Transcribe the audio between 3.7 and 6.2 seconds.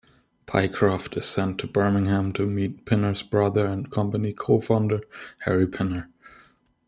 company co-founder, Harry Pinner.